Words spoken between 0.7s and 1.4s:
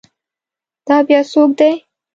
دا بیا